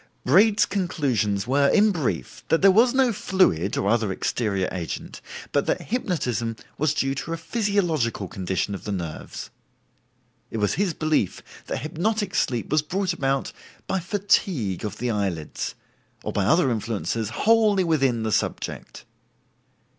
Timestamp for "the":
8.85-8.91, 14.97-15.11, 18.23-18.31